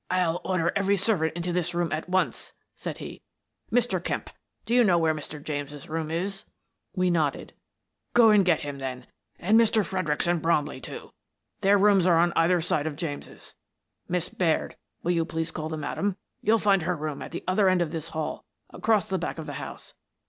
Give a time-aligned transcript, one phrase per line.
[0.12, 3.24] "I'll order every servant into this room at once," said he."
[3.72, 3.98] Mr.
[4.00, 4.30] Kemp,
[4.64, 5.42] do you know where Mr.
[5.42, 6.44] James's room is?"
[6.94, 7.52] We nodded."
[8.14, 9.08] Go and get him, then,
[9.40, 9.84] and Mr.
[9.84, 11.10] Fredericks and Bromley, too.
[11.62, 13.56] Their rooms are am either side of James's.
[14.06, 16.16] Miss Baird, will you please call the madam?
[16.42, 19.46] You'll find her rooms at the other end of this hall, across the back of
[19.46, 19.94] the house.